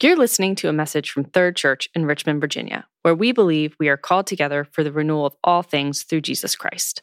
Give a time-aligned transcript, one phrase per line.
[0.00, 3.88] You're listening to a message from Third Church in Richmond, Virginia, where we believe we
[3.88, 7.02] are called together for the renewal of all things through Jesus Christ.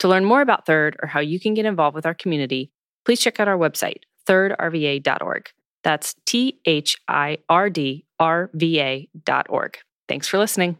[0.00, 2.72] To learn more about Third or how you can get involved with our community,
[3.04, 5.50] please check out our website, thirdrva.org.
[5.84, 9.78] That's T H I R D R V A.org.
[10.08, 10.78] Thanks for listening.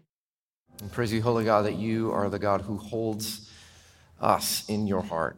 [0.81, 3.49] And praise you, Holy God, that you are the God who holds
[4.21, 5.37] us in your heart,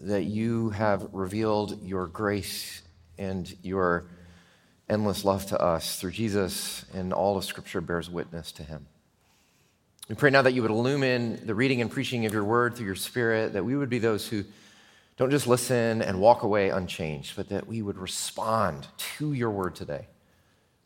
[0.00, 2.80] that you have revealed your grace
[3.18, 4.06] and your
[4.90, 8.86] endless love to us through Jesus, and all of Scripture bears witness to him.
[10.08, 12.86] We pray now that you would illumine the reading and preaching of your word through
[12.86, 14.44] your spirit, that we would be those who
[15.16, 19.76] don't just listen and walk away unchanged, but that we would respond to your word
[19.76, 20.08] today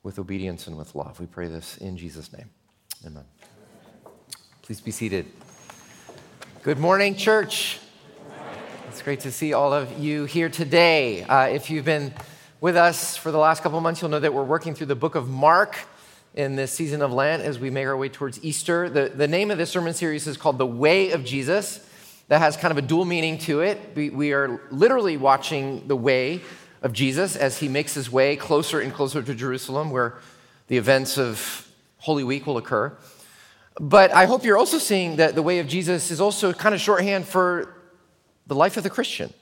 [0.03, 1.19] with obedience and with love.
[1.19, 2.51] We pray this in Jesus' name.
[3.07, 3.25] Amen.
[4.61, 5.27] Please be seated.
[6.63, 7.79] Good morning, church.
[8.89, 11.23] It's great to see all of you here today.
[11.23, 12.13] Uh, if you've been
[12.61, 15.15] with us for the last couple months, you'll know that we're working through the book
[15.15, 15.77] of Mark
[16.35, 18.89] in this season of Lent as we make our way towards Easter.
[18.89, 21.87] The, the name of this sermon series is called The Way of Jesus.
[22.29, 23.79] That has kind of a dual meaning to it.
[23.95, 26.41] We, we are literally watching the way
[26.83, 30.19] of Jesus as he makes his way closer and closer to Jerusalem, where
[30.69, 32.97] the events of Holy Week will occur.
[33.79, 36.81] But I hope you're also seeing that the way of Jesus is also kind of
[36.81, 37.75] shorthand for
[38.47, 39.33] the life of the Christian.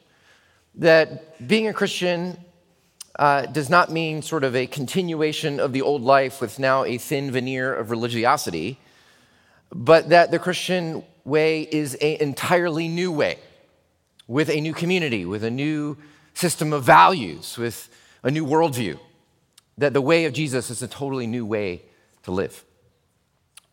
[0.77, 2.39] That being a Christian
[3.19, 6.99] uh, does not mean sort of a continuation of the old life with now a
[6.99, 8.79] thin veneer of religiosity,
[9.71, 13.39] but that the Christian way is an entirely new way
[14.27, 15.97] with a new community, with a new
[16.35, 17.89] system of values, with
[18.23, 18.99] a new worldview.
[19.79, 21.83] That the way of Jesus is a totally new way
[22.25, 22.65] to live.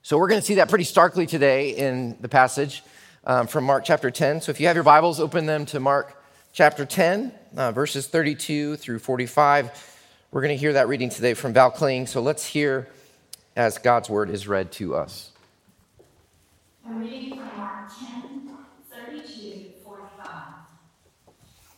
[0.02, 2.84] So we're going to see that pretty starkly today in the passage
[3.26, 4.42] um, from Mark chapter 10.
[4.42, 6.22] So if you have your Bibles, open them to Mark
[6.54, 9.97] chapter 10, uh, verses 32 through 45.
[10.31, 12.08] We're going to hear that reading today from Val Kling.
[12.08, 12.88] So let's hear
[13.55, 15.31] as God's word is read to us.
[16.86, 18.49] I'm reading from Mark 10,
[18.92, 20.30] 32 45.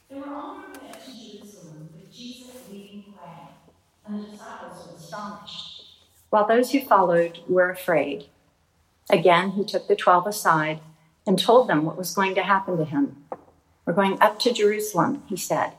[0.09, 3.47] They were on their way to Jerusalem with Jesus leading the way,
[4.05, 5.83] and the disciples were astonished,
[6.29, 8.25] while those who followed were afraid.
[9.09, 10.79] Again, he took the twelve aside
[11.25, 13.23] and told them what was going to happen to him.
[13.91, 15.73] We're going up to Jerusalem, he said,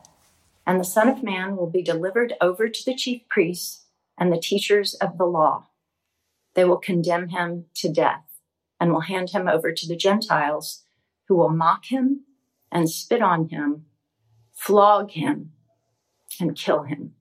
[0.66, 3.86] and the Son of Man will be delivered over to the chief priests
[4.18, 5.68] and the teachers of the law.
[6.52, 8.26] They will condemn him to death
[8.78, 10.84] and will hand him over to the Gentiles,
[11.26, 12.26] who will mock him
[12.70, 13.86] and spit on him,
[14.52, 15.52] flog him,
[16.38, 17.14] and kill him.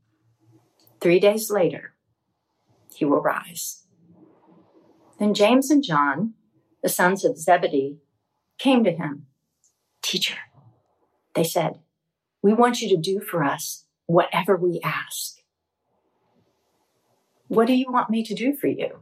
[1.00, 1.94] Three days later,
[2.94, 3.86] he will rise.
[5.20, 6.34] Then James and John,
[6.84, 8.00] the sons of Zebedee,
[8.58, 9.28] came to him.
[10.02, 10.36] Teacher,
[11.36, 11.80] they said,
[12.42, 15.38] We want you to do for us whatever we ask.
[17.48, 19.00] What do you want me to do for you?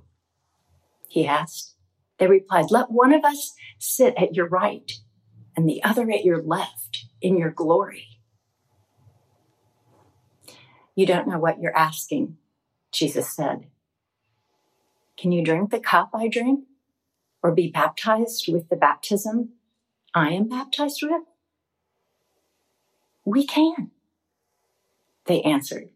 [1.08, 1.76] He asked.
[2.18, 4.92] They replied, Let one of us sit at your right
[5.56, 8.08] and the other at your left in your glory.
[10.96, 12.38] You don't know what you're asking,
[12.92, 13.68] Jesus said.
[15.18, 16.66] Can you drink the cup I drink
[17.42, 19.50] or be baptized with the baptism
[20.14, 21.22] I am baptized with?
[23.30, 23.92] We can.
[25.28, 25.90] They answered.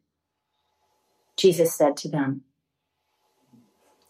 [1.36, 2.42] Jesus said to them,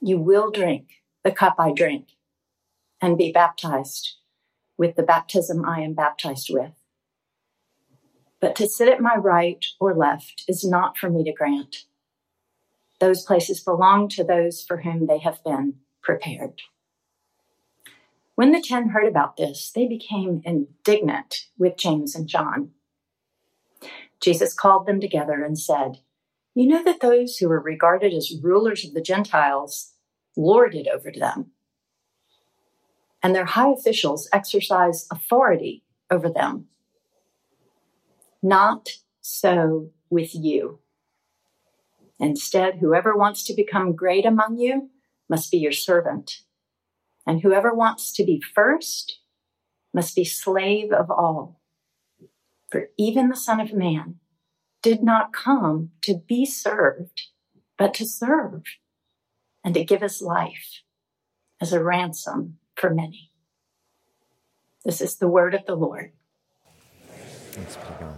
[0.01, 0.89] You will drink
[1.23, 2.07] the cup I drink
[3.01, 4.16] and be baptized
[4.78, 6.73] with the baptism I am baptized with.
[8.41, 11.85] But to sit at my right or left is not for me to grant.
[13.00, 16.59] Those places belong to those for whom they have been prepared.
[18.35, 22.72] When the ten heard about this, they became indignant with James and John.
[24.23, 25.97] Jesus called them together and said,
[26.56, 29.91] You know that those who are regarded as rulers of the Gentiles
[30.38, 31.51] lord it over them,
[33.22, 36.67] and their high officials exercise authority over them.
[38.41, 38.89] Not
[39.19, 40.79] so with you.
[42.17, 44.89] Instead, whoever wants to become great among you
[45.30, 46.44] must be your servant,
[47.27, 49.19] and whoever wants to be first
[49.94, 51.59] must be slave of all.
[52.74, 54.16] For even the Son of Man
[54.81, 57.28] did not come to be served,
[57.78, 58.64] but to serve
[59.64, 60.81] and to give his life
[61.62, 63.30] as a ransom for many.
[64.84, 66.14] This is the word of the Lord.
[67.52, 68.18] Thanks be God.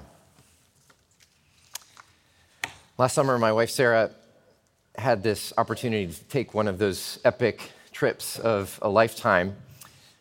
[2.98, 4.12] Last summer, my wife Sarah
[4.98, 9.58] had this opportunity to take one of those epic trips of a lifetime.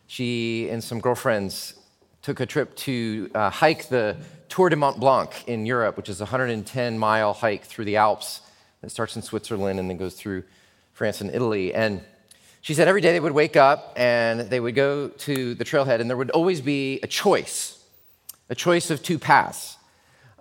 [0.09, 1.75] She and some girlfriends
[2.25, 4.17] took a trip to uh, hike the
[4.49, 8.41] Tour de Mont Blanc in Europe, which is a 110 mile hike through the Alps
[8.81, 10.43] that starts in Switzerland and then goes through
[10.94, 11.75] France and Italy.
[11.75, 12.00] And
[12.62, 16.00] she said every day they would wake up and they would go to the trailhead,
[16.00, 17.85] and there would always be a choice,
[18.49, 19.76] a choice of two paths.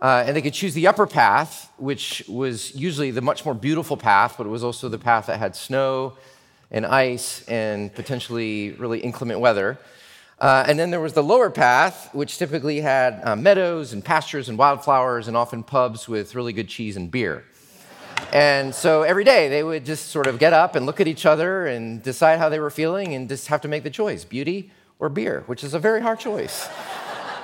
[0.01, 3.97] Uh, and they could choose the upper path, which was usually the much more beautiful
[3.97, 6.13] path, but it was also the path that had snow
[6.71, 9.77] and ice and potentially really inclement weather.
[10.43, 14.49] Uh, and then there was the lower path, which typically had uh, meadows and pastures
[14.49, 17.45] and wildflowers and often pubs with really good cheese and beer.
[18.33, 21.25] And so every day they would just sort of get up and look at each
[21.25, 24.69] other and decide how they were feeling and just have to make the choice beauty
[24.99, 26.67] or beer, which is a very hard choice.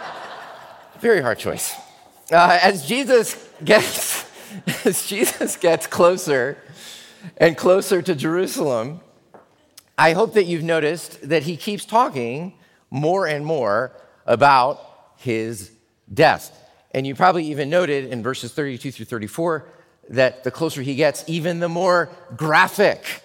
[1.00, 1.76] very hard choice.
[2.30, 4.26] Uh, as Jesus gets
[4.86, 6.58] as Jesus gets closer
[7.38, 9.00] and closer to Jerusalem,
[9.98, 12.56] I hope that you've noticed that he keeps talking
[12.90, 13.92] more and more
[14.26, 15.72] about his
[16.14, 16.56] death.
[16.92, 19.66] And you probably even noted in verses 32 through 34
[20.10, 23.24] that the closer he gets, even the more graphic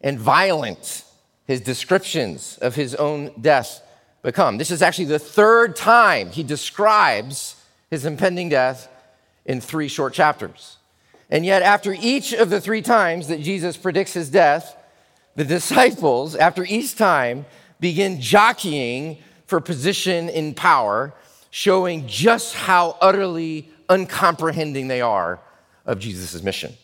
[0.00, 1.04] and violent
[1.46, 3.82] his descriptions of his own death
[4.22, 4.58] become.
[4.58, 7.56] This is actually the third time he describes
[7.90, 8.88] his impending death
[9.46, 10.76] in three short chapters.
[11.30, 14.76] And yet, after each of the three times that Jesus predicts his death,
[15.36, 17.46] the disciples, after each time,
[17.80, 21.14] begin jockeying for position in power,
[21.50, 25.40] showing just how utterly uncomprehending they are
[25.86, 26.74] of Jesus' mission.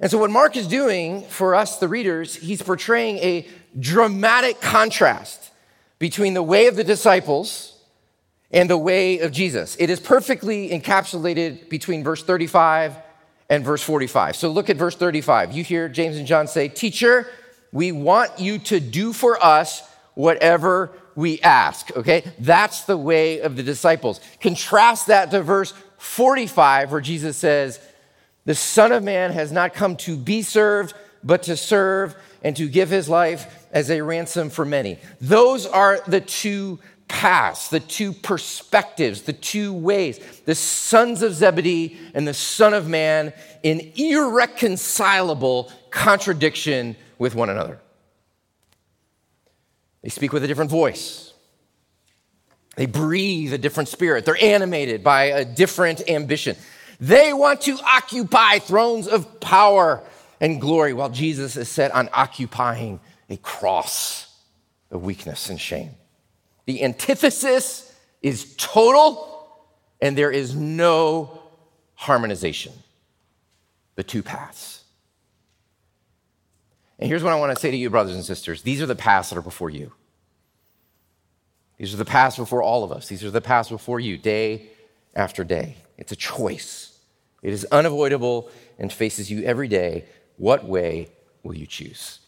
[0.00, 3.46] And so, what Mark is doing for us, the readers, he's portraying a
[3.78, 5.50] dramatic contrast
[5.98, 7.80] between the way of the disciples
[8.50, 9.76] and the way of Jesus.
[9.78, 12.96] It is perfectly encapsulated between verse 35
[13.48, 14.36] and verse 45.
[14.36, 15.52] So, look at verse 35.
[15.52, 17.26] You hear James and John say, Teacher,
[17.72, 22.24] we want you to do for us whatever we ask, okay?
[22.38, 24.20] That's the way of the disciples.
[24.40, 27.80] Contrast that to verse 45, where Jesus says,
[28.44, 32.68] The Son of Man has not come to be served, but to serve and to
[32.68, 34.98] give his life as a ransom for many.
[35.20, 36.78] Those are the two
[37.08, 40.18] paths, the two perspectives, the two ways.
[40.44, 43.32] The sons of Zebedee and the Son of Man
[43.62, 47.80] in irreconcilable contradiction with one another.
[50.04, 51.32] They speak with a different voice.
[52.76, 54.26] They breathe a different spirit.
[54.26, 56.56] They're animated by a different ambition.
[57.00, 60.02] They want to occupy thrones of power
[60.42, 64.30] and glory while Jesus is set on occupying a cross
[64.90, 65.92] of weakness and shame.
[66.66, 67.90] The antithesis
[68.20, 69.56] is total,
[70.02, 71.40] and there is no
[71.94, 72.74] harmonization.
[73.94, 74.83] The two paths.
[76.98, 78.94] And here's what I want to say to you, brothers and sisters these are the
[78.94, 79.92] paths that are before you.
[81.76, 83.08] These are the paths before all of us.
[83.08, 84.68] These are the paths before you, day
[85.14, 85.76] after day.
[85.98, 86.98] It's a choice,
[87.42, 90.04] it is unavoidable and faces you every day.
[90.36, 91.10] What way
[91.42, 92.18] will you choose?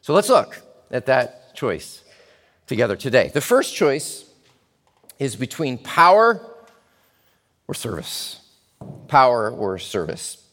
[0.00, 2.02] So let's look at that choice
[2.66, 3.30] together today.
[3.34, 4.24] The first choice
[5.18, 6.40] is between power
[7.66, 8.40] or service.
[9.08, 10.47] Power or service.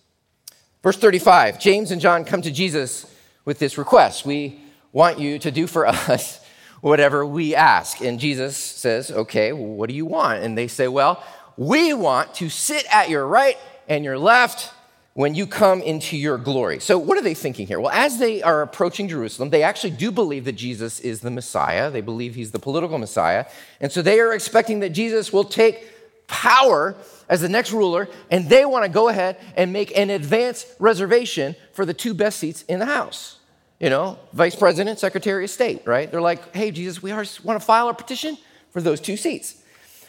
[0.85, 3.11] Verse 35 James and John come to Jesus
[3.43, 4.23] with this request.
[4.23, 4.59] We
[4.93, 6.39] want you to do for us
[6.79, 8.01] whatever we ask.
[8.01, 10.43] And Jesus says, Okay, what do you want?
[10.43, 11.23] And they say, Well,
[11.57, 14.71] we want to sit at your right and your left
[15.15, 16.79] when you come into your glory.
[16.79, 17.79] So, what are they thinking here?
[17.79, 21.89] Well, as they are approaching Jerusalem, they actually do believe that Jesus is the Messiah.
[21.89, 23.45] They believe he's the political Messiah.
[23.81, 25.94] And so they are expecting that Jesus will take
[26.27, 26.95] power
[27.27, 31.55] as the next ruler, and they want to go ahead and make an advance reservation
[31.73, 33.39] for the two best seats in the House.
[33.79, 36.09] You know, Vice President, Secretary of State, right?
[36.09, 38.37] They're like, hey, Jesus, we want to file a petition
[38.69, 39.61] for those two seats.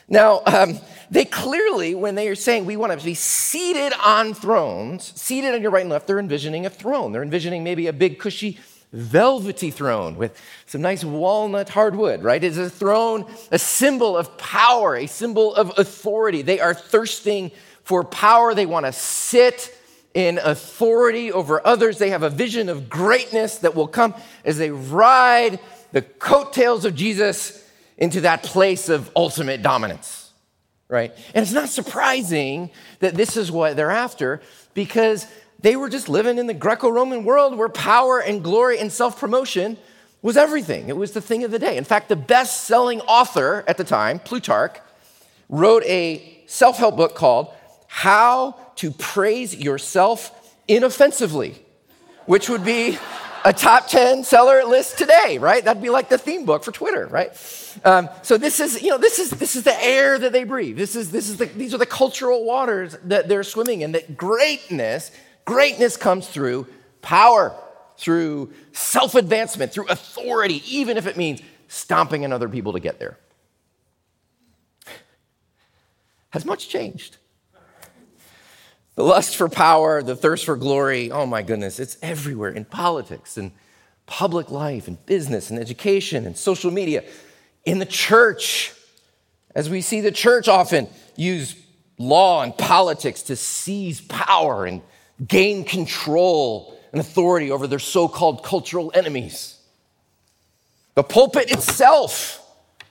[0.09, 0.79] Now, um,
[1.11, 5.63] they clearly, when they are saying we want to be seated on thrones, seated on
[5.63, 7.11] your right and left, they're envisioning a throne.
[7.11, 8.61] They're envisioning maybe a big, cushy
[8.93, 12.43] velvety throne with some nice walnut hardwood, right?
[12.43, 16.43] It's a throne, a symbol of power, a symbol of authority.
[16.43, 17.51] They are thirsting
[17.85, 18.55] for power.
[18.55, 19.77] They want to sit
[20.15, 21.99] in authority over others.
[21.99, 24.15] They have a vision of greatness that will come
[24.45, 25.61] as they ride
[25.93, 27.63] the coattails of Jesus
[27.99, 30.33] into that place of ultimate dominance,
[30.89, 31.13] right?
[31.35, 34.41] And it's not surprising that this is what they're after
[34.75, 35.27] because
[35.67, 39.19] they were just living in the Greco Roman world where power and glory and self
[39.19, 39.77] promotion
[40.23, 40.89] was everything.
[40.89, 41.77] It was the thing of the day.
[41.77, 44.79] In fact, the best selling author at the time, Plutarch,
[45.49, 47.53] wrote a self help book called
[47.89, 51.57] How to Praise Yourself Inoffensively,
[52.27, 52.97] which would be
[53.45, 55.65] a top 10 seller list today, right?
[55.65, 57.31] That'd be like the theme book for Twitter, right?
[57.85, 60.77] Um, so this is, you know, this is, this is the air that they breathe.
[60.77, 63.93] This is, this is the, these are the cultural waters that they're swimming in.
[63.93, 65.11] That greatness,
[65.47, 66.67] greatness comes through
[67.01, 67.55] power,
[67.97, 72.99] through self advancement, through authority, even if it means stomping on other people to get
[72.99, 73.17] there.
[76.31, 77.17] Has much changed?
[78.97, 83.37] The lust for power, the thirst for glory, oh my goodness, it's everywhere in politics
[83.37, 83.53] and
[84.07, 87.05] public life and business and education and social media,
[87.65, 88.73] in the church,
[89.55, 91.57] as we see the church often use
[91.99, 94.81] law and politics to seize power and
[95.25, 99.59] gain control and authority over their so called cultural enemies.
[100.95, 102.43] The pulpit itself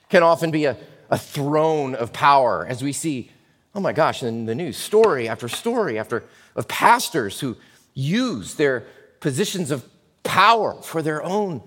[0.08, 0.76] can often be a,
[1.10, 3.30] a throne of power, as we see
[3.76, 6.24] oh my gosh, in the news, story after story after
[6.56, 7.56] of pastors who
[7.92, 8.86] use their
[9.20, 9.84] positions of
[10.22, 11.62] power for their own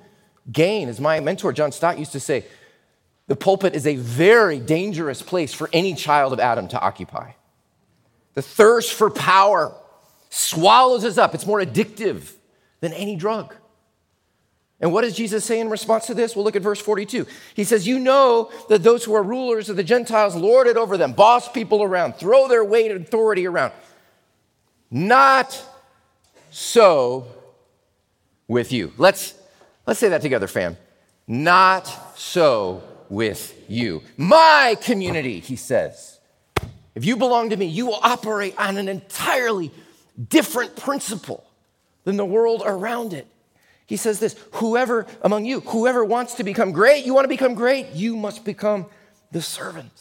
[0.52, 0.90] gain.
[0.90, 2.46] As my mentor John Stott used to say,
[3.28, 7.34] the pulpit is a very dangerous place for any child of Adam to occupy.
[8.34, 9.76] The thirst for power
[10.30, 11.34] swallows us up.
[11.34, 12.34] It's more addictive
[12.80, 13.56] than any drug.
[14.82, 16.36] And what does Jesus say in response to this?
[16.36, 17.28] We'll look at verse 42.
[17.54, 20.98] He says, You know that those who are rulers of the Gentiles lord it over
[20.98, 23.74] them, boss people around, throw their weight and authority around.
[24.90, 25.66] Not
[26.50, 27.28] so
[28.48, 28.94] with you.
[28.98, 29.36] Let's,
[29.86, 30.78] let's say that together, fam.
[31.28, 31.86] Not
[32.18, 34.02] so with you.
[34.16, 36.20] My community, he says.
[36.96, 39.72] If you belong to me, you will operate on an entirely
[40.28, 41.46] different principle
[42.04, 43.28] than the world around it.
[43.86, 47.56] He says this whoever among you, whoever wants to become great, you want to become
[47.56, 48.86] great, you must become
[49.32, 49.92] the servant.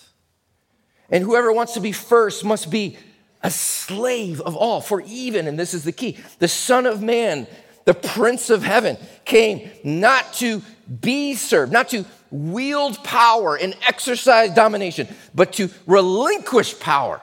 [1.11, 2.99] And whoever wants to be first must be
[3.43, 4.81] a slave of all.
[4.81, 7.47] For even, and this is the key, the Son of Man,
[7.85, 10.61] the Prince of Heaven, came not to
[11.01, 17.23] be served, not to wield power and exercise domination, but to relinquish power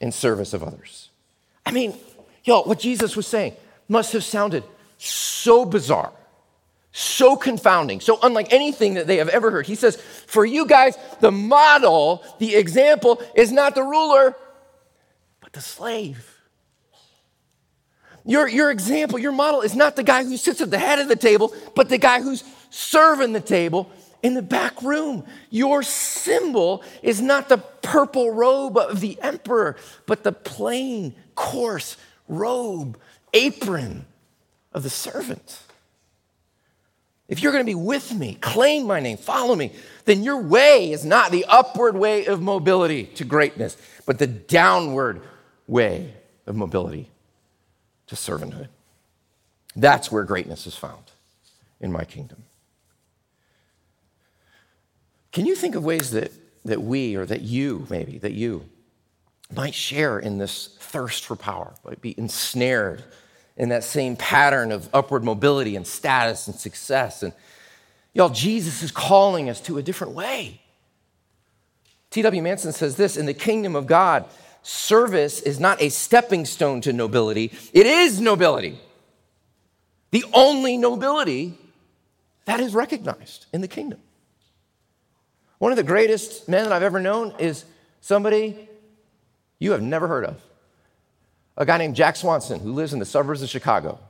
[0.00, 1.09] in service of others.
[1.70, 1.94] I mean,
[2.42, 3.54] y'all, what Jesus was saying
[3.88, 4.64] must have sounded
[4.98, 6.12] so bizarre,
[6.90, 9.66] so confounding, so unlike anything that they have ever heard.
[9.68, 14.34] He says, For you guys, the model, the example is not the ruler,
[15.40, 16.36] but the slave.
[18.24, 21.06] Your, your example, your model is not the guy who sits at the head of
[21.06, 23.88] the table, but the guy who's serving the table
[24.22, 25.24] in the back room.
[25.50, 31.96] Your symbol is not the purple robe of the emperor, but the plain, coarse
[32.28, 32.98] robe,
[33.32, 34.04] apron
[34.74, 35.58] of the servant.
[37.28, 39.72] If you're going to be with me, claim my name, follow me,
[40.04, 45.22] then your way is not the upward way of mobility to greatness, but the downward
[45.66, 46.12] way
[46.46, 47.08] of mobility
[48.08, 48.68] to servanthood.
[49.74, 51.04] That's where greatness is found
[51.80, 52.44] in my kingdom.
[55.32, 56.32] Can you think of ways that,
[56.66, 58.68] that we, or that you, maybe, that you
[59.54, 63.04] might share in this thirst for power, might be ensnared
[63.56, 67.22] in that same pattern of upward mobility and status and success.
[67.22, 67.32] And
[68.14, 70.60] y'all, Jesus is calling us to a different way.
[72.10, 72.42] T.W.
[72.42, 74.24] Manson says this In the kingdom of God,
[74.62, 78.78] service is not a stepping stone to nobility, it is nobility.
[80.10, 81.56] The only nobility
[82.46, 84.00] that is recognized in the kingdom.
[85.58, 87.64] One of the greatest men that I've ever known is
[88.00, 88.69] somebody
[89.60, 90.42] you have never heard of
[91.56, 94.00] a guy named Jack Swanson who lives in the suburbs of Chicago,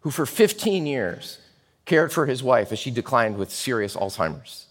[0.00, 1.38] who for 15 years
[1.84, 4.66] cared for his wife as she declined with serious Alzheimer's.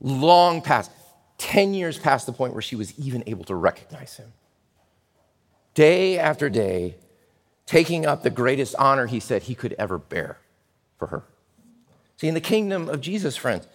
[0.00, 0.90] Long past,
[1.36, 4.32] 10 years past the point where she was even able to recognize him.
[5.74, 6.96] Day after day,
[7.66, 10.38] taking up the greatest honor he said he could ever bear
[10.98, 11.24] for her.
[12.16, 13.68] See, in the kingdom of Jesus, friends,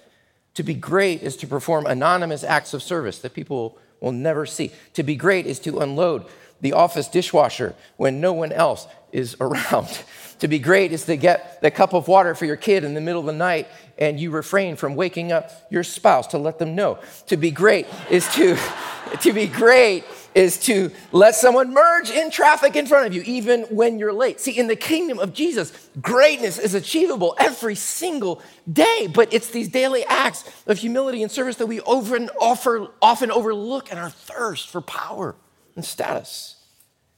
[0.55, 4.71] to be great is to perform anonymous acts of service that people will never see.
[4.93, 6.25] To be great is to unload
[6.61, 10.03] the office dishwasher when no one else is around.
[10.39, 13.01] to be great is to get the cup of water for your kid in the
[13.01, 16.75] middle of the night and you refrain from waking up your spouse to let them
[16.75, 16.99] know.
[17.27, 18.57] To be great is to
[19.21, 20.03] to be great
[20.37, 24.39] is to let someone merge in traffic in front of you even when you're late.
[24.39, 29.67] See, in the kingdom of Jesus, greatness is achievable every single day, but it's these
[29.67, 34.69] daily acts of humility and service that we often, offer, often overlook in our thirst
[34.69, 35.35] for power
[35.75, 36.63] and status.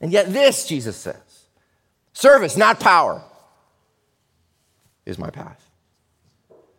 [0.00, 1.44] And yet, this, Jesus says,
[2.14, 3.22] service, not power,
[5.04, 5.68] is my path.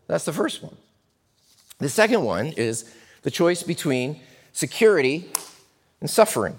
[0.08, 0.76] That's the first one.
[1.78, 4.20] The second one is the choice between
[4.54, 5.30] security
[6.02, 6.58] and suffering.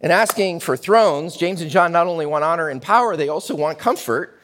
[0.00, 3.54] In asking for thrones, James and John not only want honor and power, they also
[3.54, 4.38] want comfort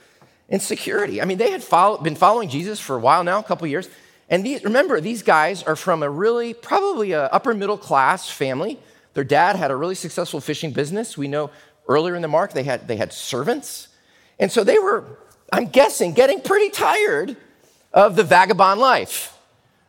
[0.49, 1.23] and security.
[1.23, 3.89] I mean, they had follow, been following Jesus for a while now, a couple years.
[4.29, 8.79] And these, remember, these guys are from a really, probably a upper middle class family.
[9.15, 11.17] Their dad had a really successful fishing business.
[11.17, 11.51] We know
[11.89, 13.89] earlier in the mark they had, they had servants.
[14.39, 15.05] And so they were,
[15.53, 17.37] I'm guessing, getting pretty tired
[17.93, 19.39] of the vagabond life,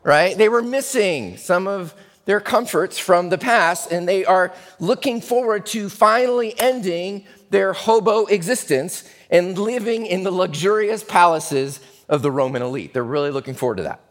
[0.03, 0.37] right?
[0.37, 1.93] They were missing some of
[2.27, 8.25] their comforts from the past, and they are looking forward to finally ending their hobo
[8.25, 11.79] existence and living in the luxurious palaces
[12.09, 12.93] of the Roman elite.
[12.93, 14.01] They're really looking forward to that.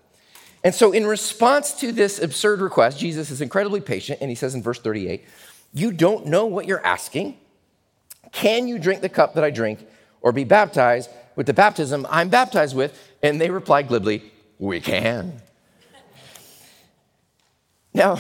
[0.65, 4.55] And so, in response to this absurd request, Jesus is incredibly patient, and he says
[4.55, 5.23] in verse 38,
[5.75, 7.37] You don't know what you're asking.
[8.33, 9.87] Can you drink the cup that I drink
[10.23, 12.99] or be baptized with the baptism I'm baptized with?
[13.23, 15.43] And they reply glibly, We can.
[17.97, 18.19] Now,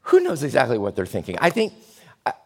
[0.00, 1.36] who knows exactly what they're thinking?
[1.38, 1.74] I think,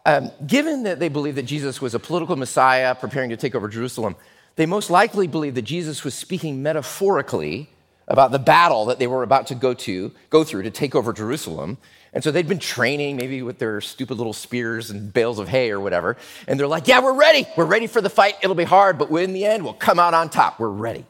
[0.05, 3.69] um, given that they believe that Jesus was a political Messiah preparing to take over
[3.69, 4.17] Jerusalem,
[4.57, 7.69] they most likely believe that Jesus was speaking metaphorically
[8.09, 11.13] about the battle that they were about to go to, go through to take over
[11.13, 11.77] Jerusalem.
[12.11, 15.71] And so they'd been training, maybe with their stupid little spears and bales of hay
[15.71, 16.17] or whatever.
[16.45, 17.47] And they're like, yeah, we're ready.
[17.55, 18.35] We're ready for the fight.
[18.43, 20.59] It'll be hard, but in the end, we'll come out on top.
[20.59, 21.05] We're ready.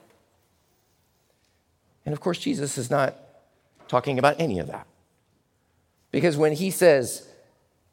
[2.06, 3.16] And of course, Jesus is not
[3.88, 4.86] talking about any of that.
[6.12, 7.28] Because when he says,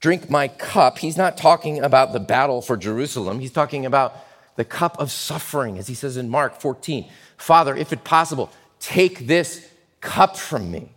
[0.00, 3.40] drink my cup, he's not talking about the battle for Jerusalem.
[3.40, 4.16] He's talking about
[4.56, 7.08] the cup of suffering, as he says in Mark 14.
[7.36, 9.68] Father, if it possible, take this
[10.00, 10.90] cup from me.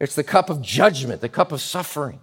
[0.00, 2.20] It's the cup of judgment, the cup of suffering.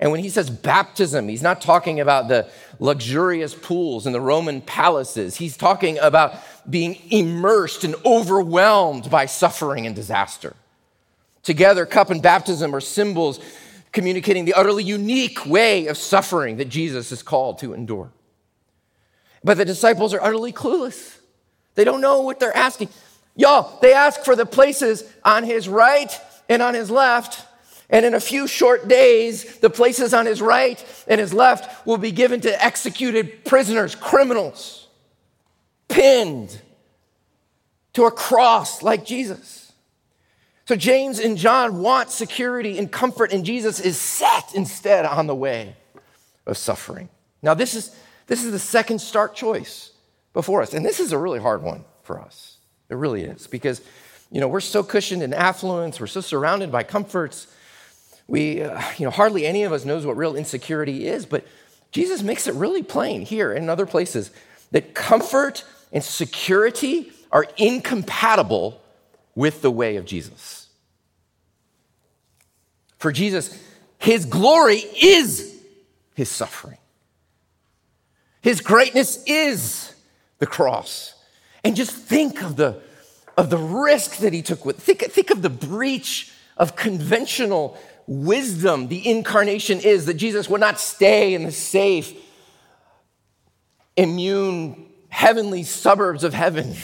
[0.00, 2.48] And when he says baptism, he's not talking about the
[2.80, 5.36] luxurious pools in the Roman palaces.
[5.36, 6.34] He's talking about
[6.68, 10.54] being immersed and overwhelmed by suffering and disaster.
[11.44, 13.38] Together, cup and baptism are symbols
[13.92, 18.10] communicating the utterly unique way of suffering that Jesus is called to endure.
[19.44, 21.18] But the disciples are utterly clueless.
[21.74, 22.88] They don't know what they're asking.
[23.36, 26.10] Y'all, they ask for the places on his right
[26.48, 27.46] and on his left.
[27.90, 31.98] And in a few short days, the places on his right and his left will
[31.98, 34.88] be given to executed prisoners, criminals,
[35.88, 36.58] pinned
[37.92, 39.63] to a cross like Jesus.
[40.66, 45.34] So James and John want security and comfort, and Jesus is set instead on the
[45.34, 45.76] way
[46.46, 47.08] of suffering.
[47.42, 47.94] Now, this is,
[48.26, 49.92] this is the second stark choice
[50.32, 52.56] before us, and this is a really hard one for us.
[52.88, 53.82] It really is, because
[54.30, 57.46] you know, we're so cushioned in affluence, we're so surrounded by comforts.
[58.26, 61.46] We, uh, you know, hardly any of us knows what real insecurity is, but
[61.92, 64.30] Jesus makes it really plain here and in other places
[64.72, 68.80] that comfort and security are incompatible
[69.34, 70.68] with the way of Jesus.
[72.98, 73.58] For Jesus,
[73.98, 75.60] his glory is
[76.14, 76.78] his suffering.
[78.40, 79.94] His greatness is
[80.38, 81.14] the cross.
[81.64, 82.80] And just think of the,
[83.36, 88.88] of the risk that he took with, think, think of the breach of conventional wisdom
[88.88, 92.12] the incarnation is that Jesus would not stay in the safe,
[93.96, 96.74] immune, heavenly suburbs of heaven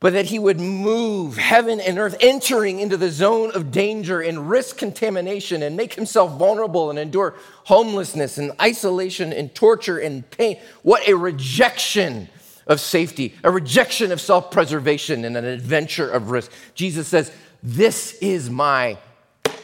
[0.00, 4.48] but that he would move heaven and earth, entering into the zone of danger and
[4.48, 7.34] risk contamination and make himself vulnerable and endure
[7.64, 10.56] homelessness and isolation and torture and pain.
[10.82, 12.28] What a rejection
[12.68, 16.52] of safety, a rejection of self preservation and an adventure of risk.
[16.74, 17.32] Jesus says,
[17.62, 18.98] This is my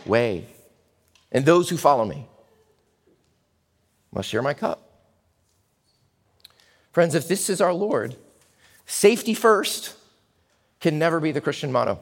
[0.05, 0.47] way.
[1.31, 2.27] And those who follow me
[4.11, 4.81] must share my cup.
[6.93, 8.17] Friends, if this is our Lord,
[8.87, 9.95] safety first
[10.85, 11.99] can never be the Christian motto.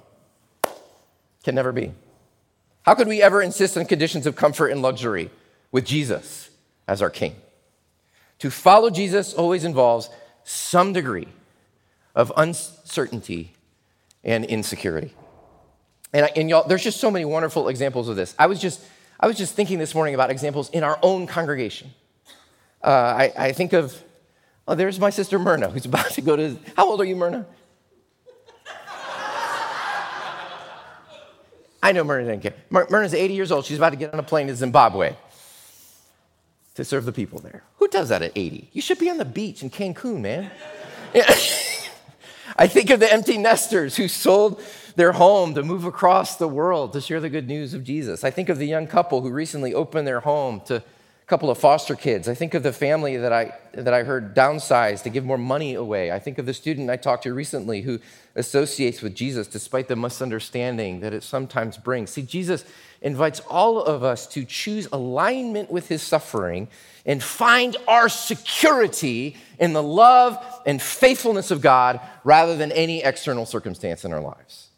[1.44, 1.92] Can never be.
[2.82, 5.30] How could we ever insist on conditions of comfort and luxury
[5.70, 6.50] with Jesus
[6.88, 7.36] as our king?
[8.40, 10.10] To follow Jesus always involves
[10.42, 11.28] some degree
[12.16, 13.52] of uncertainty
[14.24, 15.14] and insecurity.
[16.12, 18.34] And, I, and y'all, there's just so many wonderful examples of this.
[18.36, 18.84] I was just,
[19.20, 21.92] I was just thinking this morning about examples in our own congregation.
[22.82, 23.96] Uh, I, I think of,
[24.66, 27.46] oh, there's my sister Myrna, who's about to go to, how old are you, Myrna?
[31.82, 32.54] I know Myrna didn't care.
[32.70, 33.64] Myrna's 80 years old.
[33.64, 35.16] She's about to get on a plane to Zimbabwe
[36.74, 37.64] to serve the people there.
[37.78, 38.70] Who does that at 80?
[38.72, 40.50] You should be on the beach in Cancun, man.
[42.56, 44.62] I think of the empty nesters who sold
[44.94, 48.24] their home to move across the world to share the good news of Jesus.
[48.24, 50.82] I think of the young couple who recently opened their home to
[51.32, 52.28] couple of foster kids.
[52.28, 55.72] I think of the family that I, that I heard downsize to give more money
[55.72, 56.12] away.
[56.12, 58.00] I think of the student I talked to recently who
[58.34, 62.10] associates with Jesus despite the misunderstanding that it sometimes brings.
[62.10, 62.66] See, Jesus
[63.00, 66.68] invites all of us to choose alignment with his suffering
[67.06, 73.46] and find our security in the love and faithfulness of God rather than any external
[73.46, 74.68] circumstance in our lives.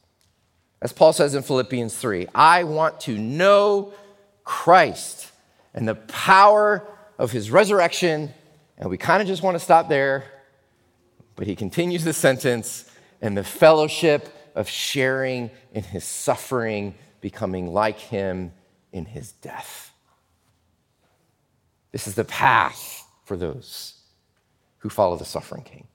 [0.81, 3.93] As Paul says in Philippians 3, I want to know
[4.45, 5.33] Christ
[5.75, 6.87] and the power
[7.19, 8.33] of his resurrection.
[8.79, 10.25] And we kind of just want to stop there,
[11.37, 17.99] but he continues the sentence and the fellowship of sharing in his suffering, becoming like
[17.99, 18.53] him
[18.93, 19.93] in his death.
[21.93, 23.95] This is the path for those
[24.79, 25.87] who follow the suffering king.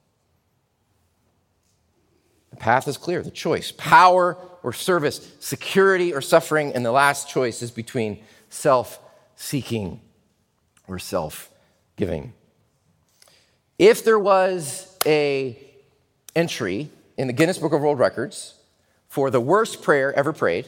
[2.50, 7.30] The path is clear, the choice power or service, security or suffering, and the last
[7.30, 9.00] choice is between self
[9.40, 10.02] seeking
[10.88, 11.50] or self
[11.96, 12.34] giving.
[13.80, 15.58] If there was a
[16.36, 18.56] entry in the Guinness Book of World Records
[19.08, 20.68] for the worst prayer ever prayed,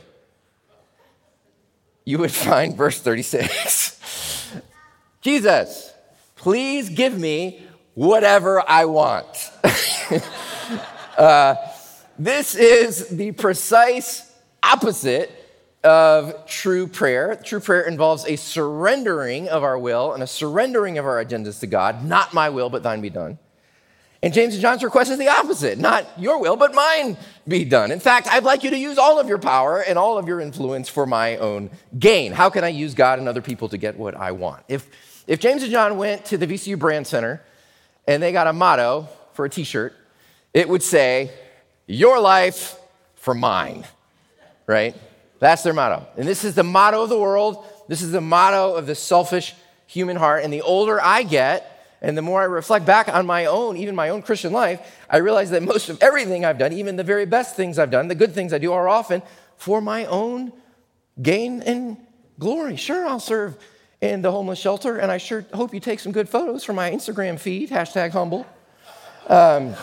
[2.05, 4.51] you would find verse 36.
[5.21, 5.93] Jesus,
[6.37, 7.61] please give me
[7.93, 9.51] whatever I want.
[11.17, 11.55] uh,
[12.17, 14.31] this is the precise
[14.63, 15.40] opposite
[15.83, 17.35] of true prayer.
[17.43, 21.67] True prayer involves a surrendering of our will and a surrendering of our agendas to
[21.67, 22.05] God.
[22.05, 23.39] Not my will, but thine be done.
[24.23, 25.79] And James and John's request is the opposite.
[25.79, 27.17] Not your will, but mine
[27.47, 27.91] be done.
[27.91, 30.39] In fact, I'd like you to use all of your power and all of your
[30.39, 32.31] influence for my own gain.
[32.31, 34.63] How can I use God and other people to get what I want?
[34.67, 34.87] If,
[35.25, 37.41] if James and John went to the VCU Brand Center
[38.05, 39.95] and they got a motto for a t shirt,
[40.53, 41.31] it would say,
[41.87, 42.77] Your life
[43.15, 43.85] for mine,
[44.67, 44.95] right?
[45.41, 46.05] That's their motto.
[46.17, 47.65] And this is the motto of the world.
[47.87, 49.55] This is the motto of the selfish
[49.87, 50.43] human heart.
[50.43, 53.95] And the older I get, and the more I reflect back on my own, even
[53.95, 57.25] my own Christian life, I realize that most of everything I've done, even the very
[57.25, 59.23] best things I've done, the good things I do, are often
[59.57, 60.53] for my own
[61.19, 61.97] gain and
[62.37, 62.75] glory.
[62.75, 63.57] Sure, I'll serve
[63.99, 66.91] in the homeless shelter, and I sure hope you take some good photos for my
[66.91, 68.45] Instagram feed, hashtag humble.
[69.27, 69.73] Um,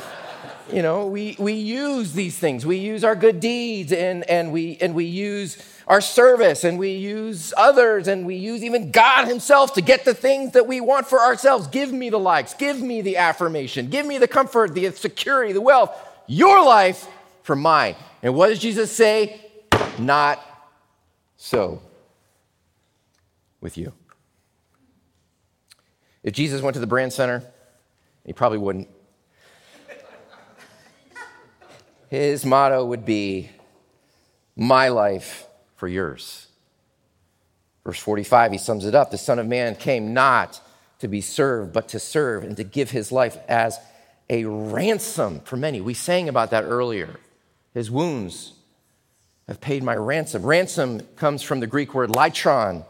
[0.73, 2.67] you know, we, we use these things.
[2.67, 6.93] We use our good deeds and, and, we, and we use our service and we
[6.93, 11.07] use others and we use even God Himself to get the things that we want
[11.07, 11.67] for ourselves.
[11.69, 15.61] Give me the likes, give me the affirmation, give me the comfort, the security, the
[15.61, 17.07] wealth, your life
[17.43, 17.97] for mine.
[18.23, 19.41] And what does Jesus say?
[19.99, 20.41] Not
[21.37, 21.81] so
[23.61, 23.93] with you.
[26.23, 27.43] If Jesus went to the brand center,
[28.27, 28.89] he probably wouldn't
[32.09, 33.51] his motto would be,
[34.57, 36.49] My life for yours.
[37.85, 40.61] Verse 45, he sums it up The Son of Man came not
[40.99, 43.79] to be served, but to serve and to give his life as
[44.29, 45.81] a ransom for many.
[45.81, 47.18] We sang about that earlier.
[47.73, 48.55] His wounds
[49.47, 50.44] have paid my ransom.
[50.44, 52.85] Ransom comes from the Greek word litron,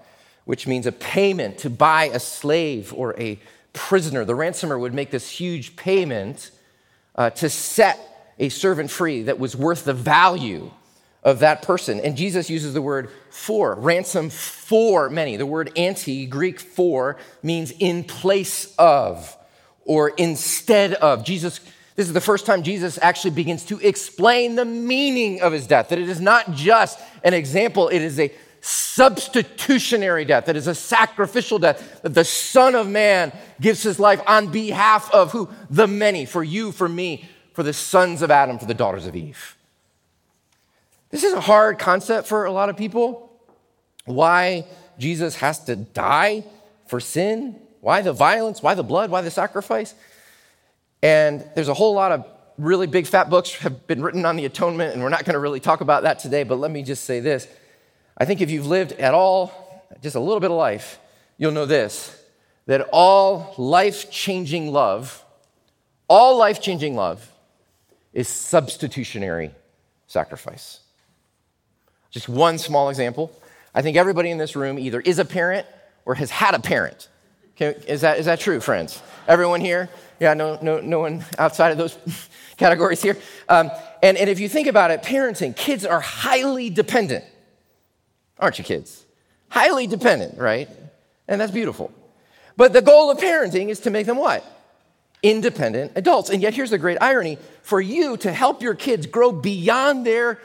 [0.45, 3.39] which means a payment to buy a slave or a
[3.73, 4.25] prisoner.
[4.25, 6.51] The ransomer would make this huge payment
[7.15, 8.08] uh, to set
[8.39, 10.71] a servant free that was worth the value
[11.23, 12.01] of that person.
[12.01, 15.37] And Jesus uses the word for, ransom for many.
[15.37, 19.37] The word anti, Greek for, means in place of
[19.85, 21.25] or instead of.
[21.25, 21.61] Jesus,
[21.97, 25.89] this is the first time Jesus actually begins to explain the meaning of his death,
[25.89, 30.75] that it is not just an example, it is a substitutionary death, that is a
[30.75, 35.49] sacrificial death, that the Son of Man gives his life on behalf of who?
[35.71, 39.17] The many, for you, for me, for the sons of Adam, for the daughters of
[39.17, 39.57] Eve.
[41.11, 43.33] This is a hard concept for a lot of people.
[44.05, 44.65] Why
[44.97, 46.45] Jesus has to die
[46.87, 47.57] for sin?
[47.81, 48.63] Why the violence?
[48.63, 49.11] Why the blood?
[49.11, 49.93] Why the sacrifice?
[51.03, 52.25] And there's a whole lot of
[52.59, 55.41] really big fat books have been written on the atonement, and we're not going to
[55.41, 57.49] really talk about that today, but let me just say this.
[58.17, 61.01] I think if you've lived at all, just a little bit of life,
[61.39, 62.17] you'll know this
[62.67, 65.25] that all life changing love,
[66.09, 67.33] all life changing love
[68.13, 69.51] is substitutionary
[70.07, 70.81] sacrifice.
[72.11, 73.31] Just one small example.
[73.75, 75.67] I think everybody in this room either is a parent
[76.05, 77.09] or has had a parent.
[77.59, 79.03] is, that, is that true, friends?
[79.27, 79.89] Everyone here?
[80.21, 81.97] Yeah, no, no, no one outside of those
[82.57, 83.17] categories here.
[83.49, 83.71] Um,
[84.03, 87.25] and, and if you think about it, parenting, kids are highly dependent.
[88.39, 89.05] Aren't you, kids?
[89.51, 90.69] Highly dependent, right?
[91.29, 91.93] And that's beautiful.
[92.57, 94.45] But the goal of parenting is to make them what?
[95.23, 96.31] Independent adults.
[96.31, 100.41] And yet, here's the great irony for you to help your kids grow beyond their,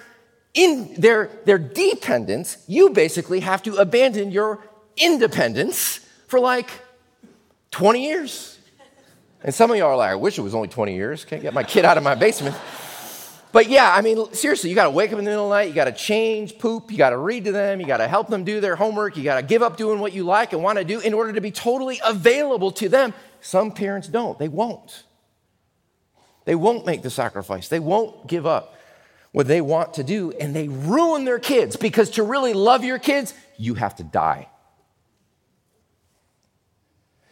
[0.54, 4.64] in, their, their dependence, you basically have to abandon your
[4.98, 6.70] independence for like
[7.72, 8.60] 20 years.
[9.44, 11.26] And some of y'all are like, I wish it was only 20 years.
[11.26, 12.56] Can't get my kid out of my basement.
[13.54, 15.56] But yeah, I mean, seriously, you got to wake up in the middle of the
[15.56, 18.08] night, you got to change, poop, you got to read to them, you got to
[18.08, 20.64] help them do their homework, you got to give up doing what you like and
[20.64, 23.14] want to do in order to be totally available to them.
[23.44, 25.04] Some parents don't, they won't.
[26.46, 28.76] They won't make the sacrifice, they won't give up
[29.34, 33.00] what they want to do, and they ruin their kids because to really love your
[33.00, 34.48] kids, you have to die.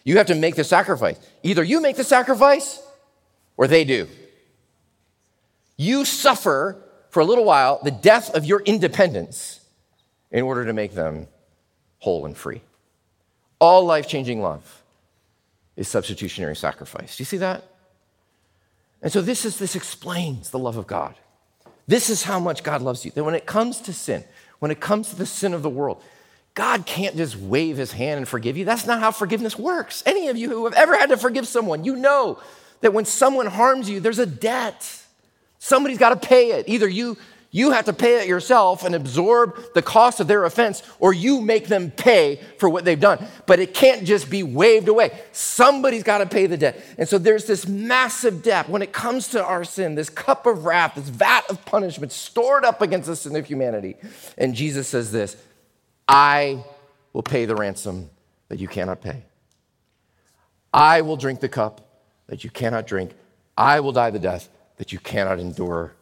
[0.03, 1.17] You have to make the sacrifice.
[1.43, 2.81] Either you make the sacrifice
[3.55, 4.07] or they do.
[5.77, 9.59] You suffer for a little while the death of your independence
[10.31, 11.27] in order to make them
[11.99, 12.61] whole and free.
[13.59, 14.80] All life changing love
[15.81, 17.17] is substitutionary sacrifice.
[17.17, 17.63] Do you see that?
[19.01, 21.15] And so this is this explains the love of God.
[21.87, 23.11] This is how much God loves you.
[23.11, 24.23] That when it comes to sin,
[24.59, 26.01] when it comes to the sin of the world,
[26.53, 28.63] God can't just wave his hand and forgive you.
[28.63, 30.03] That's not how forgiveness works.
[30.05, 32.39] Any of you who have ever had to forgive someone, you know
[32.81, 35.03] that when someone harms you, there's a debt.
[35.59, 36.69] Somebody's got to pay it.
[36.69, 37.17] Either you
[37.53, 41.41] you have to pay it yourself and absorb the cost of their offense, or you
[41.41, 43.25] make them pay for what they've done.
[43.45, 45.19] But it can't just be waved away.
[45.33, 46.81] Somebody's got to pay the debt.
[46.97, 50.63] And so there's this massive debt when it comes to our sin, this cup of
[50.63, 53.97] wrath, this vat of punishment stored up against the sin of humanity.
[54.37, 55.35] And Jesus says this
[56.07, 56.63] I
[57.11, 58.09] will pay the ransom
[58.47, 59.23] that you cannot pay.
[60.73, 61.81] I will drink the cup
[62.27, 63.11] that you cannot drink.
[63.57, 65.93] I will die the death that you cannot endure.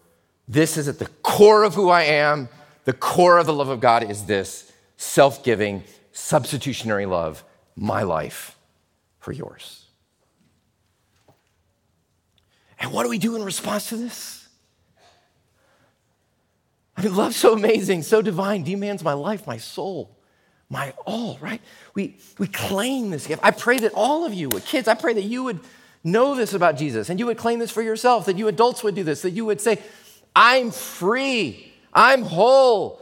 [0.49, 2.49] This is at the core of who I am.
[2.85, 7.43] The core of the love of God is this self giving, substitutionary love,
[7.75, 8.57] my life
[9.19, 9.85] for yours.
[12.79, 14.47] And what do we do in response to this?
[16.97, 20.17] I mean, love's so amazing, so divine, demands my life, my soul,
[20.69, 21.61] my all, right?
[21.93, 23.41] We, we claim this gift.
[23.43, 25.59] I pray that all of you, kids, I pray that you would
[26.03, 28.95] know this about Jesus and you would claim this for yourself, that you adults would
[28.95, 29.81] do this, that you would say,
[30.35, 33.01] I'm free, I'm whole,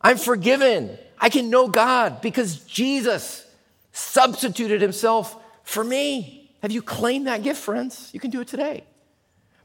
[0.00, 3.46] I'm forgiven, I can know God because Jesus
[3.92, 6.50] substituted himself for me.
[6.62, 8.10] Have you claimed that gift, friends?
[8.12, 8.84] You can do it today.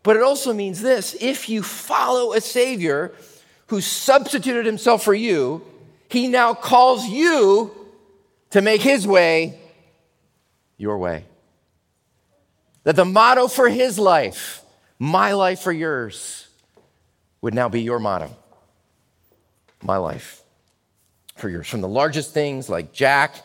[0.04, 3.14] But it also means this if you follow a Savior
[3.68, 5.62] who substituted himself for you,
[6.10, 7.72] he now calls you
[8.50, 9.60] to make his way
[10.78, 11.26] your way.
[12.84, 14.64] That the motto for his life,
[14.98, 16.49] my life for yours,
[17.42, 18.36] would now be your motto.
[19.82, 20.44] My life
[21.40, 21.68] for yours.
[21.68, 23.36] From the largest things like Jack,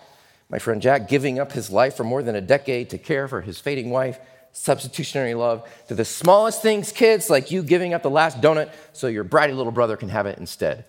[0.49, 3.41] my friend Jack, giving up his life for more than a decade to care for
[3.41, 4.19] his fading wife,
[4.53, 9.07] substitutionary love, to the smallest things, kids, like you giving up the last donut so
[9.07, 10.85] your bratty little brother can have it instead.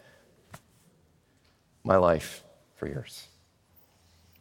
[1.84, 2.44] My life
[2.76, 3.28] for yours.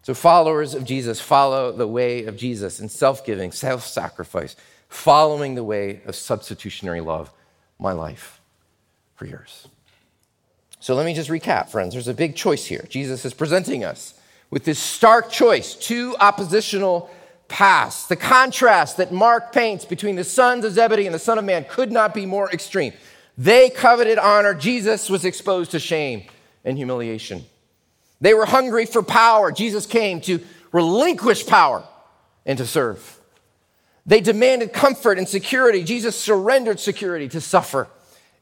[0.03, 4.57] So, followers of Jesus follow the way of Jesus in self giving, self sacrifice,
[4.88, 7.31] following the way of substitutionary love,
[7.79, 8.40] my life
[9.14, 9.68] for yours.
[10.81, 11.94] So, let me just recap, friends.
[11.94, 12.85] There's a big choice here.
[12.88, 14.14] Jesus is presenting us
[14.50, 17.11] with this stark choice, two oppositional
[17.48, 18.07] paths.
[18.07, 21.64] The contrast that Mark paints between the sons of Zebedee and the Son of Man
[21.68, 22.92] could not be more extreme.
[23.37, 26.24] They coveted honor, Jesus was exposed to shame
[26.64, 27.44] and humiliation.
[28.20, 29.50] They were hungry for power.
[29.50, 30.40] Jesus came to
[30.72, 31.85] relinquish power
[32.46, 33.20] and to serve.
[34.07, 35.83] They demanded comfort and security.
[35.83, 37.88] Jesus surrendered security to suffer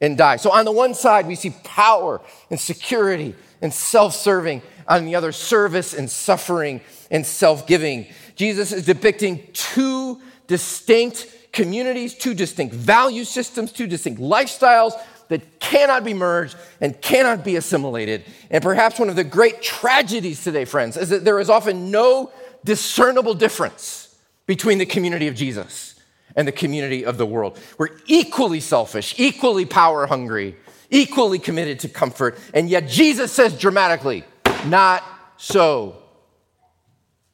[0.02, 0.36] and die.
[0.36, 4.60] So, on the one side, we see power and security and self serving.
[4.88, 8.08] On the other, service and suffering and self giving.
[8.34, 14.92] Jesus is depicting two distinct communities, two distinct value systems, two distinct lifestyles
[15.28, 18.24] that cannot be merged and cannot be assimilated.
[18.50, 22.32] And perhaps one of the great tragedies today, friends, is that there is often no
[22.64, 24.14] discernible difference
[24.46, 25.92] between the community of Jesus
[26.36, 27.58] and the community of the world.
[27.78, 30.56] We're equally selfish, equally power hungry,
[30.90, 32.38] equally committed to comfort.
[32.54, 34.24] And yet Jesus says dramatically,
[34.66, 35.02] not
[35.36, 36.02] so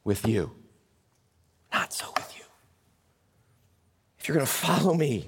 [0.03, 0.51] with you.
[1.71, 2.43] Not so with you.
[4.19, 5.27] If you're going to follow me,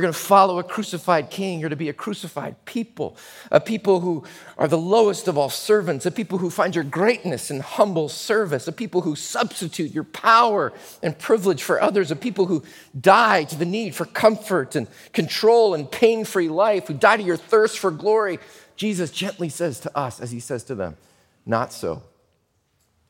[0.00, 3.18] you're going to follow a crucified king, you're to be a crucified people,
[3.50, 4.24] a people who
[4.56, 8.66] are the lowest of all servants, a people who find your greatness in humble service,
[8.66, 12.62] a people who substitute your power and privilege for others, a people who
[12.98, 17.22] die to the need for comfort and control and pain free life, who die to
[17.22, 18.38] your thirst for glory.
[18.76, 20.96] Jesus gently says to us, as he says to them,
[21.44, 22.02] Not so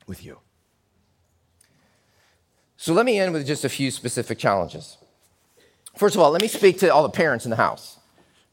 [0.09, 0.39] with you.
[2.77, 4.97] So let me end with just a few specific challenges.
[5.97, 7.99] First of all, let me speak to all the parents in the house.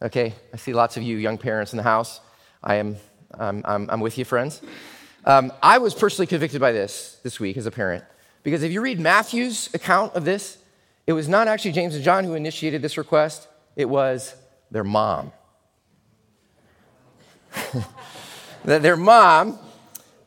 [0.01, 2.21] Okay, I see lots of you young parents in the house.
[2.63, 2.97] I am,
[3.33, 4.61] I'm, I'm, I'm with you, friends.
[5.25, 8.03] Um, I was personally convicted by this this week as a parent
[8.43, 10.57] because if you read Matthew's account of this,
[11.05, 14.35] it was not actually James and John who initiated this request, it was
[14.71, 15.31] their mom.
[18.63, 19.57] their mom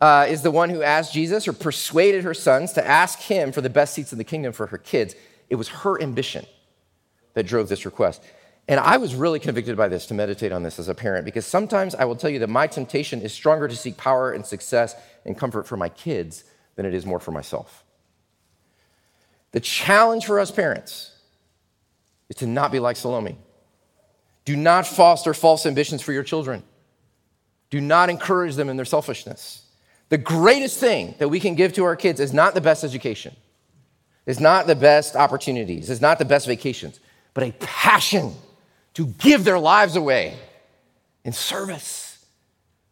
[0.01, 3.61] uh, is the one who asked Jesus or persuaded her sons to ask him for
[3.61, 5.15] the best seats in the kingdom for her kids.
[5.49, 6.47] It was her ambition
[7.35, 8.23] that drove this request.
[8.69, 11.47] And I was really convicted by this to meditate on this as a parent because
[11.47, 14.95] sometimes I will tell you that my temptation is stronger to seek power and success
[15.25, 16.45] and comfort for my kids
[16.77, 17.85] than it is more for myself.
[19.53, 21.17] The challenge for us parents
[22.29, 23.39] is to not be like Salome.
[24.45, 26.63] Do not foster false ambitions for your children.
[27.71, 29.65] Do not encourage them in their selfishness.
[30.09, 33.37] The greatest thing that we can give to our kids is not the best education,
[34.27, 36.99] is not the best opportunities, is not the best vacations,
[37.35, 38.35] but a passion
[38.95, 40.37] to give their lives away
[41.25, 42.25] in service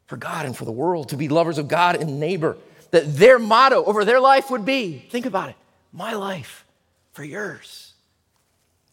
[0.07, 2.57] for God and for the world, to be lovers of God and neighbor.
[2.91, 5.57] That their motto over their life would be think about it,
[5.93, 6.65] my life
[7.13, 7.93] for yours.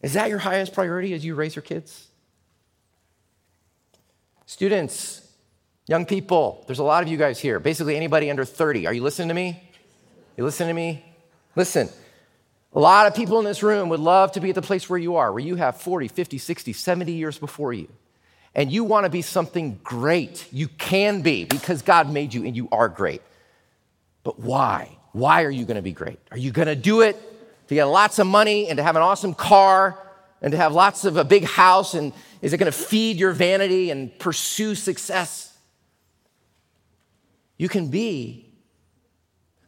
[0.02, 2.08] Is that your highest priority as you raise your kids?
[4.44, 5.26] Students,
[5.86, 7.58] young people, there's a lot of you guys here.
[7.58, 8.86] Basically, anybody under 30.
[8.86, 9.62] Are you listening to me?
[10.36, 11.04] You listening to me?
[11.56, 11.88] Listen,
[12.76, 14.98] a lot of people in this room would love to be at the place where
[14.98, 17.88] you are, where you have 40, 50, 60, 70 years before you.
[18.54, 20.46] And you want to be something great.
[20.52, 23.22] You can be because God made you and you are great.
[24.24, 24.98] But why?
[25.12, 26.18] Why are you going to be great?
[26.30, 27.16] Are you going to do it
[27.68, 29.98] to get lots of money and to have an awesome car
[30.42, 31.94] and to have lots of a big house?
[31.94, 32.12] And
[32.42, 35.56] is it going to feed your vanity and pursue success?
[37.56, 38.52] You can be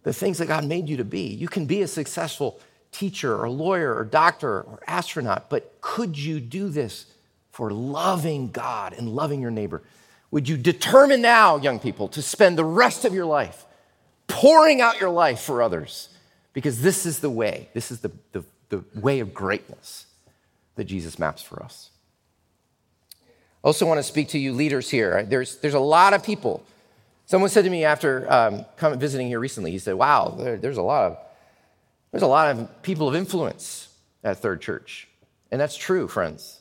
[0.03, 1.29] the things that God made you to be.
[1.29, 2.61] You can be a successful
[2.93, 7.07] teacher or lawyer or doctor or astronaut, but could you do this
[7.51, 9.83] for loving God and loving your neighbor?
[10.31, 13.65] Would you determine now, young people, to spend the rest of your life
[14.27, 16.11] pouring out your life for others?
[16.53, 20.07] Because this is the way, this is the, the, the way of greatness
[20.77, 21.91] that Jesus maps for us.
[23.13, 25.25] I also want to speak to you leaders here.
[25.25, 26.65] There's, there's a lot of people.
[27.27, 30.77] Someone said to me after um, coming, visiting here recently, he said, Wow, there, there's
[30.77, 31.19] a lot of
[32.11, 33.89] there's a lot of people of influence
[34.25, 35.09] at Third Church.
[35.51, 36.61] And that's true, friends.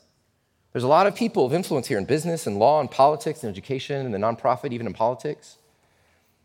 [0.74, 3.50] There's a lot of people of influence here in business and law and politics and
[3.50, 5.58] education and the nonprofit, even in politics.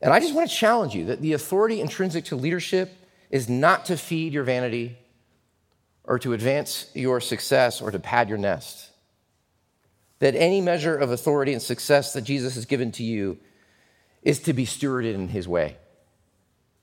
[0.01, 2.93] And I just want to challenge you that the authority intrinsic to leadership
[3.31, 4.99] is not to feed your vanity
[6.05, 8.91] or to advance your success or to pad your nest.
[10.19, 13.38] That any measure of authority and success that Jesus has given to you
[14.23, 15.77] is to be stewarded in his way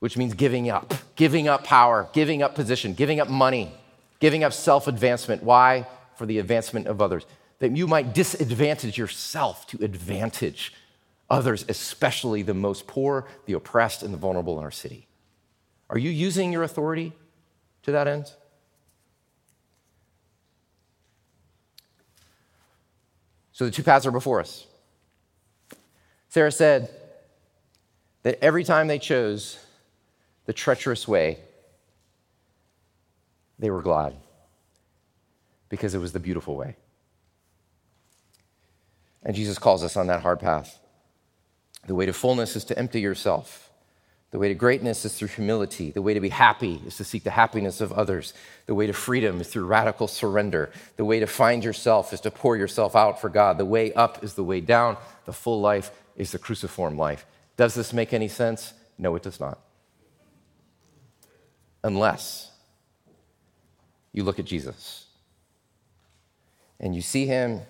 [0.00, 3.72] which means giving up, giving up power, giving up position, giving up money,
[4.18, 5.42] giving up self advancement.
[5.42, 5.86] Why?
[6.16, 7.24] For the advancement of others.
[7.60, 10.72] That you might disadvantage yourself to advantage
[11.28, 15.06] others, especially the most poor, the oppressed, and the vulnerable in our city.
[15.88, 17.12] Are you using your authority
[17.82, 18.32] to that end?
[23.52, 24.66] So the two paths are before us.
[26.30, 26.90] Sarah said
[28.22, 29.58] that every time they chose
[30.46, 31.38] the treacherous way,
[33.58, 34.16] they were glad
[35.68, 36.76] because it was the beautiful way.
[39.22, 40.78] And Jesus calls us on that hard path.
[41.86, 43.70] The way to fullness is to empty yourself.
[44.30, 45.90] The way to greatness is through humility.
[45.90, 48.32] The way to be happy is to seek the happiness of others.
[48.66, 50.70] The way to freedom is through radical surrender.
[50.96, 53.58] The way to find yourself is to pour yourself out for God.
[53.58, 54.96] The way up is the way down.
[55.26, 57.26] The full life is the cruciform life.
[57.56, 58.72] Does this make any sense?
[58.98, 59.58] No, it does not
[61.82, 62.50] unless
[64.12, 65.06] you look at Jesus
[66.78, 67.60] and you see him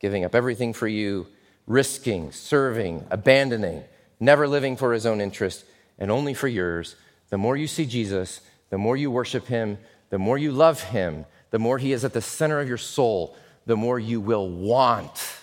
[0.00, 1.26] giving up everything for you,
[1.66, 3.82] risking, serving, abandoning,
[4.20, 5.64] never living for his own interest
[5.98, 6.96] and only for yours.
[7.30, 8.40] The more you see Jesus,
[8.70, 9.78] the more you worship him,
[10.10, 13.36] the more you love him, the more he is at the center of your soul,
[13.66, 15.36] the more you will want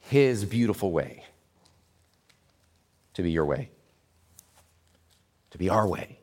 [0.00, 1.24] his beautiful way
[3.14, 3.70] to be your way,
[5.50, 6.15] to be our way.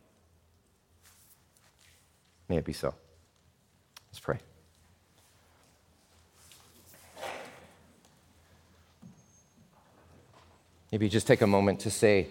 [2.50, 2.94] May it be so.
[4.10, 4.40] Let's pray.
[10.92, 12.28] Maybe just take a moment to say,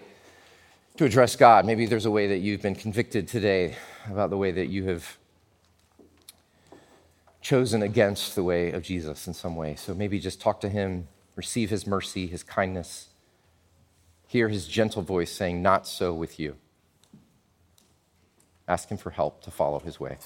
[0.95, 1.65] to address God.
[1.65, 3.75] Maybe there's a way that you've been convicted today
[4.09, 5.17] about the way that you have
[7.41, 9.75] chosen against the way of Jesus in some way.
[9.75, 13.09] So maybe just talk to him, receive his mercy, his kindness,
[14.27, 16.55] hear his gentle voice saying, Not so with you.
[18.67, 20.17] Ask Him for help to follow His way.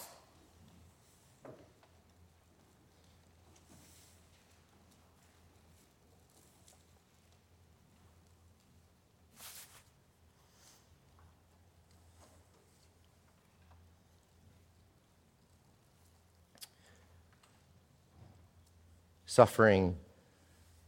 [19.25, 19.97] Suffering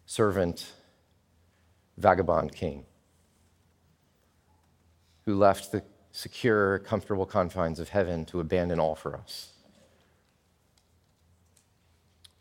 [0.06, 0.74] servant,
[1.98, 2.86] vagabond king
[5.26, 5.84] who left the
[6.20, 9.54] secure, comfortable confines of heaven to abandon all for us.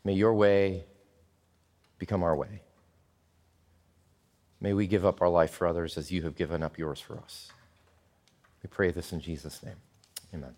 [0.03, 0.83] May your way
[1.97, 2.61] become our way.
[4.59, 7.17] May we give up our life for others as you have given up yours for
[7.19, 7.53] us.
[8.61, 9.77] We pray this in Jesus' name.
[10.33, 10.55] Amen.